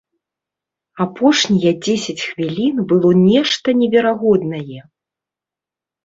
Апошнія 1.03 1.71
дзесяць 1.83 2.15
хвілін 2.29 2.75
было 2.91 3.11
нешта 3.27 3.67
неверагоднае. 3.83 4.79